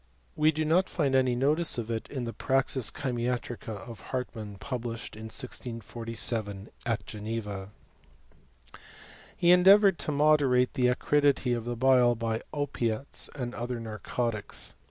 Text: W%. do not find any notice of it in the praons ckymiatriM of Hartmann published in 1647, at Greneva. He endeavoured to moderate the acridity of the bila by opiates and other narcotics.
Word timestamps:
W%. 0.35 0.51
do 0.55 0.65
not 0.65 0.89
find 0.89 1.13
any 1.13 1.35
notice 1.35 1.77
of 1.77 1.91
it 1.91 2.07
in 2.09 2.25
the 2.25 2.33
praons 2.33 2.89
ckymiatriM 2.91 3.87
of 3.87 3.99
Hartmann 3.99 4.55
published 4.57 5.15
in 5.15 5.25
1647, 5.25 6.69
at 6.87 7.05
Greneva. 7.05 7.69
He 9.37 9.51
endeavoured 9.51 9.99
to 9.99 10.11
moderate 10.11 10.73
the 10.73 10.87
acridity 10.87 11.53
of 11.53 11.65
the 11.65 11.75
bila 11.77 12.15
by 12.17 12.41
opiates 12.51 13.29
and 13.35 13.53
other 13.53 13.79
narcotics. 13.79 14.73